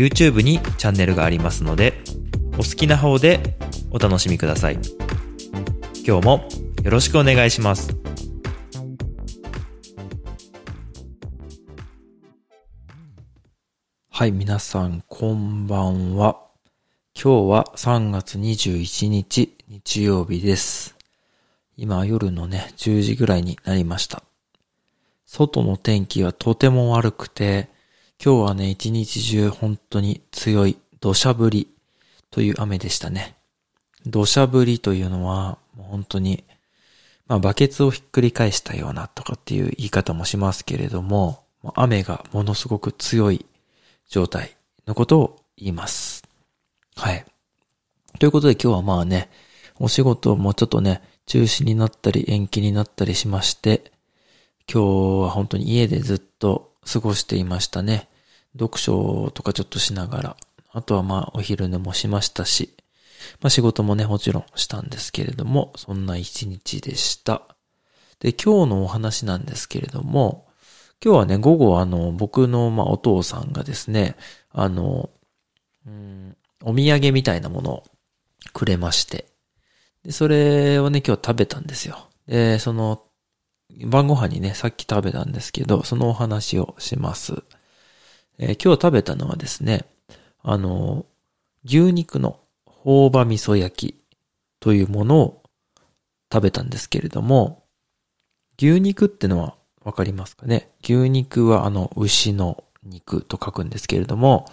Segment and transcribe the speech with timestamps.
[0.00, 1.92] YouTube にチャンネルがありますので
[2.54, 3.58] お好きな方で
[3.90, 4.78] お楽しみください。
[6.06, 6.48] 今日も
[6.82, 7.94] よろしくお願いします。
[14.08, 16.40] はい皆さんこんばんは。
[17.14, 20.96] 今日は3月21日日曜日です。
[21.76, 24.22] 今夜のね10時ぐらいになりました。
[25.26, 27.68] 外の天気はとても悪くて
[28.22, 31.68] 今日はね、一日中本当に強い土砂降り
[32.30, 33.34] という雨でしたね。
[34.04, 36.44] 土砂降りというのは、本当に、
[37.28, 43.46] まあバケツをひっくり返したようなとかっていう言い方もしますけれども、雨がものすごく強い
[44.06, 44.54] 状態
[44.86, 46.22] のことを言います。
[46.96, 47.24] はい。
[48.18, 49.30] ということで今日はまあね、
[49.78, 53.92] お仕事もちょっとね、中止になったり延期になったりしまして、
[54.70, 58.09] 今日は本当に家でずっと過ごしていましたね。
[58.54, 60.36] 読書とかちょっとしながら、
[60.72, 62.76] あとはまあお昼寝もしましたし、
[63.40, 67.42] まあ仕事もね、もちろんしたんですけれども、そんな一日でした。
[68.20, 70.46] で、今日のお話なんですけれども、
[71.02, 74.16] 今日はね、午後あの、僕のまあお父さんがですね、
[74.50, 75.10] あの、
[75.86, 77.84] うん、お土産みたいなものを
[78.52, 79.26] くれまして、
[80.04, 82.08] で、それをね、今日食べたんですよ。
[82.26, 83.02] で、その、
[83.86, 87.42] 晩ご飯にね、さっき食べたんですけど、そのお話をします。
[88.42, 89.84] えー、今日食べたのはですね、
[90.42, 91.04] あの、
[91.66, 94.04] 牛肉の朴葉味噌焼き
[94.60, 95.42] というものを
[96.32, 97.64] 食べたんですけれども、
[98.58, 100.70] 牛肉ってのはわかりますかね？
[100.82, 104.50] 牛肉はあの牛の肉と書くんですけれども、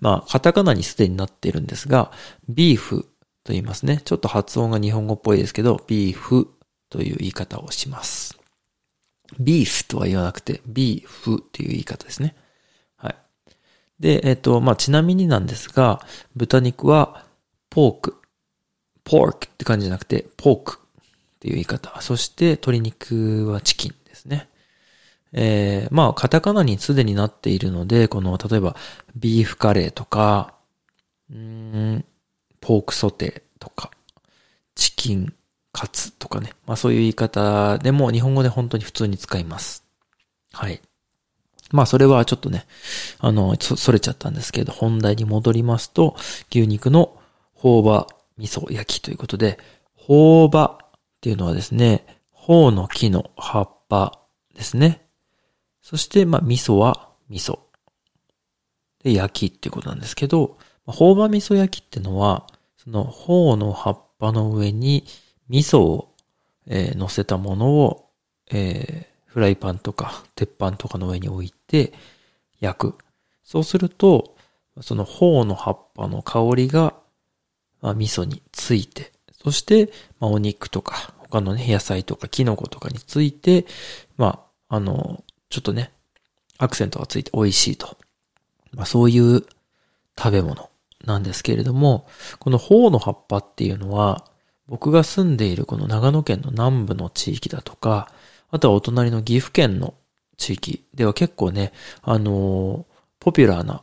[0.00, 2.10] まあ、カタカナにすでになっているんですが、
[2.48, 3.02] ビーフ
[3.44, 4.02] と言いますね。
[4.04, 6.52] ちょっと発音が日本語っぽいですけど、ビーフ
[6.88, 8.36] という言い方をします。
[9.38, 12.34] ビーフとは言わなくて、ビーフっていう言い方ですね。
[14.00, 16.00] で、えっ、と、まあ、ちなみになんですが、
[16.34, 17.24] 豚肉は、
[17.68, 18.16] ポーク、
[19.04, 22.00] ポークって感じじゃなくて、ポークっていう言い方。
[22.00, 24.48] そして、鶏肉はチキンですね。
[25.32, 28.74] えー、まあ、カタカナにすでになっているので、この、例えば、
[29.14, 30.54] ビーフカレーとか、
[31.30, 32.04] うん、
[32.60, 33.90] ポークソテーとか、
[34.74, 35.32] チキン
[35.72, 36.52] カツとかね。
[36.66, 39.84] まあそういう言い方でも日本語で本当に普通に使います。
[40.52, 40.80] はい。
[41.70, 42.66] まあそれはちょっとね、
[43.18, 46.16] あの、それちゃったんですけど、本題に戻りますと、
[46.50, 47.16] 牛肉の
[47.54, 48.06] 朴葉
[48.38, 49.58] 味噌焼きということで、
[49.94, 54.20] 朴葉っていうのはですね、朴の木の葉っぱ
[54.54, 55.06] ですね。
[55.82, 57.60] そして、まあ味噌は味噌。
[59.02, 65.04] で、焼きっていうことなんですけど、朴葉味噌焼きってのは、その朴の葉っぱの上に
[65.48, 66.14] 味噌を、
[66.66, 68.10] えー、乗せたものを、
[68.50, 71.92] えー、フライパンとか鉄板とかの上に置いて
[72.60, 72.98] 焼く。
[73.44, 74.36] そうすると、
[74.80, 76.94] その頬の葉っぱの香りが、
[77.80, 83.66] まあ、味噌について、そして、まあ、お肉とか、他のね、野菜とかキノコとかについて、
[84.16, 85.92] まあ、あの、ちょっとね、
[86.58, 87.96] アクセントがついて美味しいと。
[88.72, 89.44] まあ、そういう
[90.18, 90.70] 食べ物
[91.04, 92.06] なんですけれども、
[92.38, 94.24] この頬の葉っぱっていうのは、
[94.66, 98.12] 僕が住んでいるこの長野県の南部の地域だとか、
[98.50, 99.94] あとはお隣の岐阜県の
[100.36, 101.72] 地域では結構ね、
[102.02, 102.86] あの、
[103.18, 103.82] ポピュラーな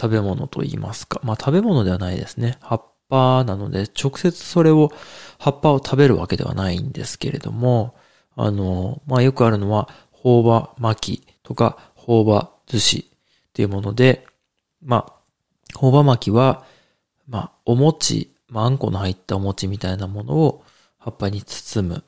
[0.00, 1.20] 食べ物と言いますか。
[1.22, 2.58] まあ食べ物ではないですね。
[2.60, 4.90] 葉っぱなので、直接それを、
[5.38, 7.94] 葉っぱを食べるわけではないんですけれども、
[8.36, 14.26] あの、まあよくあるのは、朴葉巻きとか、朴葉寿司っていうもので、
[14.82, 15.12] まあ、
[15.74, 16.64] 朴葉巻きは、
[17.28, 20.64] まあ、お餅、まあ、あんこの入ったお餅みたいなものを
[20.98, 22.04] 葉っぱに包む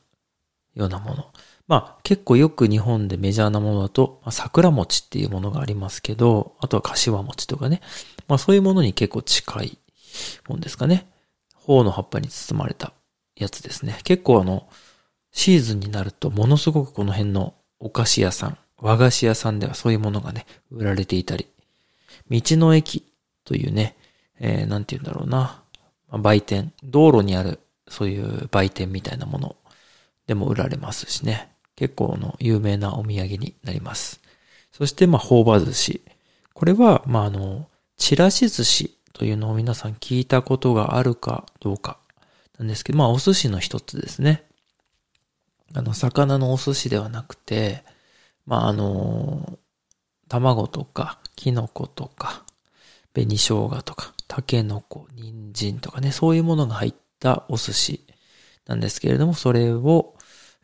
[0.74, 1.26] ようなもの。
[1.70, 7.80] まあ結構よく日本でメジャーなものだと、まあ、桜餅っていうものがありますけど、あとは柏餅とかね。
[8.26, 9.78] まあそういうものに結構近い
[10.48, 11.08] もんですかね。
[11.54, 12.92] 頬の葉っぱに包まれた
[13.36, 14.00] やつですね。
[14.02, 14.68] 結構あの、
[15.30, 21.46] シーズンになるとものすごくこの辺のお菓子屋さん、和菓子屋さんではそういうものがね、売られていたり、
[22.30, 23.04] 道の駅
[23.44, 23.96] というね、
[24.40, 25.62] えー、なんて言うんだろうな、
[26.10, 29.54] ま、売店、道路にあるそういう売店みたいなもの
[30.26, 31.49] でも売られますしね。
[31.80, 34.20] 結構の有名なお土産になります。
[34.70, 36.02] そして、まあ、朴葉寿司。
[36.52, 41.98] これは、まあ、あの、ちらし寿司とというのを皆さん聞いたことがあるかどうか
[42.58, 44.44] なんですけど、まあお寿司の一つですね。
[45.74, 47.84] あの、魚のお寿司ではなくて、
[48.46, 49.58] まああの、
[50.26, 52.44] 卵とか、キノコとか、
[53.12, 58.06] 紅生姜とか、タケノコ、人参とかね、そういうものが入ったお寿司
[58.66, 60.14] なんですけれども、それを、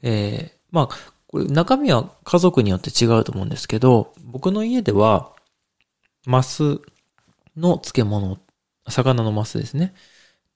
[0.01, 0.89] えー、まあ、
[1.29, 5.33] これ中身は家族によって違うと思うんですけど、僕の家では、
[6.25, 6.81] マス
[7.57, 8.39] の漬物、
[8.89, 9.95] 魚のマスですね。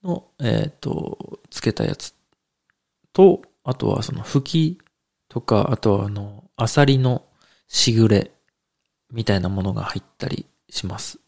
[0.03, 2.15] の、えっ、ー、と、漬けたやつ
[3.13, 4.81] と、あとはその吹き
[5.29, 7.25] とか、あとはあの、アサリの
[7.67, 8.31] しぐれ
[9.11, 11.19] みたいなものが入ったりします。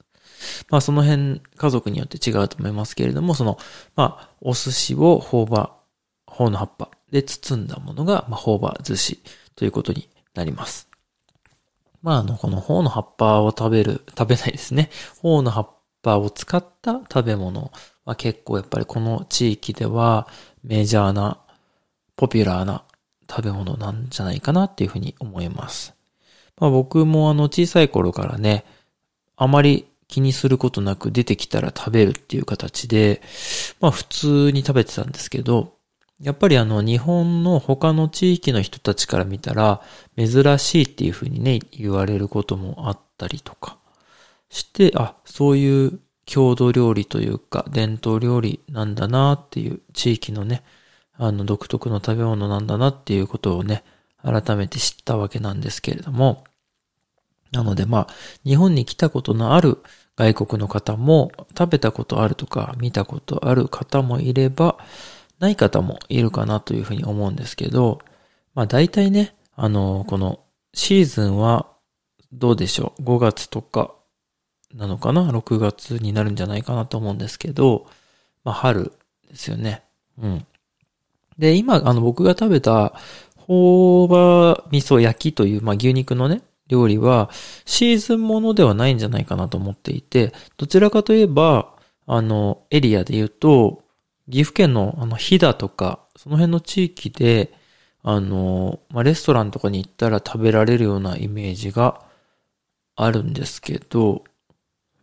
[0.70, 3.58] まあその辺家族によって違うと思いますけれども、その、
[3.96, 5.78] まあお寿司を頬葉、
[6.26, 9.20] 頬の葉っぱで包んだものが、まあ頬葉寿司
[9.56, 10.90] ということになります。
[12.02, 14.90] まああの、この頬の葉っぱを食べる、食べないですね。
[15.22, 15.70] 頬の葉っ
[16.02, 17.72] ぱを使った食べ物
[18.04, 20.28] は結構やっぱりこの地域では
[20.64, 21.38] メジャーな、
[22.16, 22.84] ポピュラーな
[23.30, 25.94] 食べ物なんじゃないかなっていうふうに思います。
[26.60, 28.66] まあ僕もあの小さい頃からね、
[29.38, 33.22] あまり気にすることなく出てきたら食べるっていう形で、
[33.80, 35.76] まあ普通に食べてたんですけど、
[36.24, 39.82] やっぱりあの日本の他の地域の人たちから見たら
[40.18, 43.78] 珍しいっていうふうにね、言われることもあったりとか。
[44.50, 50.64] して、あ、そういう郷土料理というか伝統料理なんだなっていう地域のね、
[51.16, 53.84] あの独特の食べ物なんだなっていうことをね、
[54.24, 56.46] 改めて知ったわけなんですけれども、
[57.52, 58.08] なのでまあ、
[58.46, 59.84] 日本に来たことのある
[60.16, 64.78] 外国の方も、食べたことあるとか、見たことある方もいれば、
[65.44, 68.00] ない方もいるかなというふうに思うんですけど、
[68.56, 70.40] まあ大体ね、あの、この
[70.74, 71.68] シーズンは
[72.32, 73.94] どうでしょう ?5 月とか
[74.74, 77.88] なのかな ?6 月になるんじゃないかなと思うんですけど、
[78.46, 78.94] まあ春
[79.30, 79.84] ですよね。
[80.18, 80.46] うん。
[81.38, 82.94] で、今、あの僕が食べた、
[83.36, 87.30] ほうば味噌焼きという、まあ牛肉のね、料理は
[87.66, 91.74] シーズンものではないんじゃないかなと思っていて、どちらかといえば、
[92.06, 93.83] あの、エリアで言うと、
[94.30, 97.54] 岐阜県のあの、飛騨とか、その辺の地域で、
[98.04, 102.02] あの、まあ、レストランとかに行ったら食べられるようなイメージが
[102.96, 104.24] あるんですけど、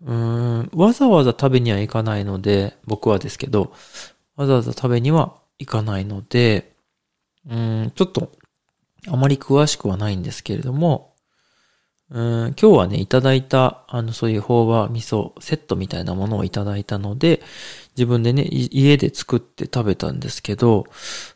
[0.03, 3.73] うん、わざわざ食べには行かないので、僕はですけど、
[4.37, 6.73] わざわざ食べには行かないので、
[7.49, 8.33] うん、ちょっと、
[9.09, 11.10] あまり詳しくはないんですけれども、
[12.11, 17.41] うん今日はね、いただいた、あの、そういう法話味噌セットみたいなものをいただいたので、
[17.97, 20.87] 自分でね、家で作って食べたんですけど、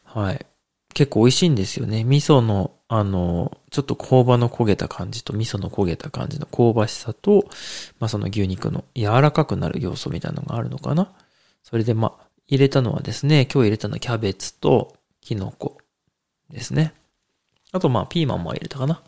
[0.02, 0.46] はい。
[0.92, 2.02] 結構美味しいんですよね。
[2.02, 7.48] 味噌の、あの、ちょっと香ばの焦げた感じと味噌の焦げた感じの香ばしさと、
[8.00, 11.12] まあその牛肉の柔らかくなる要素みたいなのがあるのかな。
[11.62, 15.78] それでまあ、入れたのはですね、今日入れたのはキャベツとキノコ
[16.50, 16.94] ですね。
[17.70, 19.02] あとまあ、ピーマンも入れたかな。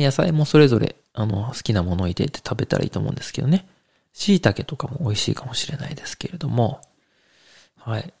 [0.00, 3.66] 野菜もそれぞれ、あの、好きなものを入れて食べたらいいと思うんですけどね。
[4.12, 6.80] 椎茸とかも美味しいかもしれないですけれども、
[7.76, 8.14] はい。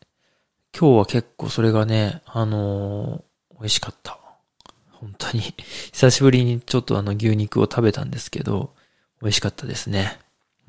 [0.78, 4.18] 今日は結構それがね、あのー、美味しかった。
[4.90, 5.42] 本当に
[5.92, 8.74] 久しぶりにちょっとあの牛肉を食べたんですけど、
[9.22, 10.18] 美味しかったですね。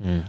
[0.00, 0.24] うん。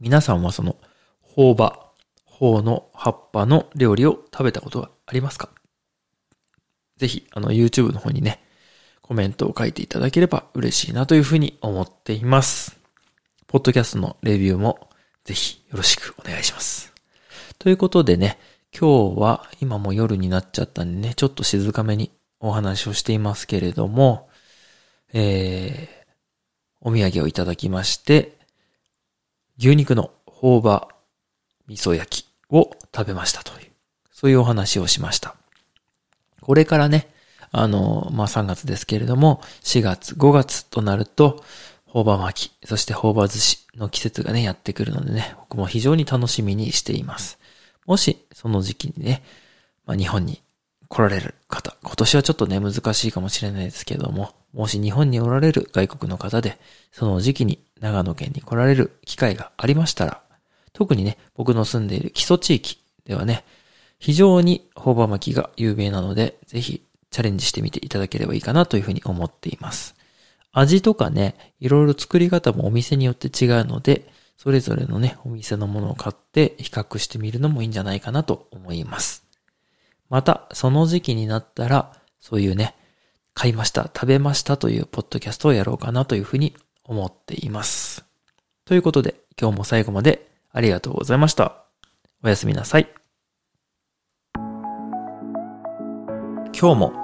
[0.00, 0.76] 皆さんはその、
[1.22, 1.90] 頬葉、
[2.26, 5.48] 頬の葉っぱの料理を食べたことはありますか？
[6.98, 8.43] ぜひ、あの、YouTube の方にね、
[9.06, 12.80] コメントを書いていただければ嬉しいなというふうに思っています。
[13.46, 14.88] ポッドキャストのレビューも
[15.24, 16.90] ぜひよろしくお願いします。
[17.58, 18.38] ということでね、
[18.72, 24.30] 今日は今も夜になっちゃったんでね、ちょっと静かめにお話をしていますけれども、
[25.12, 28.38] えー、お土産をいただきまして、
[29.58, 30.88] 牛肉の頬葉
[31.66, 33.70] 味噌焼きを食べましたという、
[34.10, 35.36] そういうお話をしました。
[36.40, 37.13] これからね、
[37.56, 41.44] あの、まあ、3月ですけれども、4月、5月となると、
[41.86, 47.38] ホーバー巻き、そしてホーバー寿司の季節がね、やってくるのでね、僕も非常に楽しみにしています。
[47.86, 49.22] もし、その時期にね、
[49.86, 50.42] まあ、日本に
[50.88, 56.58] 来られる方、今年はちょっとね、難しいかもしれないですけども、もし日本におられる外国の方で、
[56.90, 60.22] その時期に長野県に来られる機会がありましたら、
[60.72, 63.44] 特にね、僕の住んでいる基礎地域ではね、
[63.98, 66.82] 非常にホーバー巻きが有名なので、ぜひ
[67.14, 69.94] チャレンジしてみていただければいいかなというふうに思っています。
[70.50, 79.24] 味とかね、いろいろ作り方もお店によって違うので、それぞれのね、お店のものを買って比較してみるのもいいんじゃないかなと思います。
[80.10, 82.74] また、その時期になったら、そういうね、
[83.32, 88.04] 買いました、食べましたというポッドキャストをやろうかなというふうに思っています。
[88.64, 91.64] ということで、今日も最後までありがとうございました。
[92.24, 92.92] おやすみなさい。
[96.58, 97.03] 今日も